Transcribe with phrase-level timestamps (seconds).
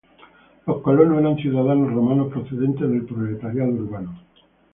[0.65, 4.19] Los colonos eran ciudadanos romanos procedentes del proletariado urbano.